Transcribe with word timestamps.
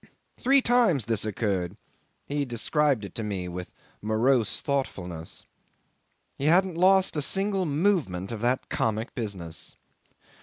Three 0.39 0.63
times 0.63 1.05
this 1.05 1.25
occurred. 1.25 1.77
He 2.25 2.43
described 2.43 3.05
it 3.05 3.13
to 3.13 3.23
me 3.23 3.47
with 3.47 3.71
morose 4.01 4.61
thoughtfulness. 4.63 5.45
He 6.39 6.45
hadn't 6.45 6.73
lost 6.75 7.15
a 7.15 7.21
single 7.21 7.67
movement 7.67 8.31
of 8.31 8.41
that 8.41 8.67
comic 8.69 9.13
business. 9.13 9.75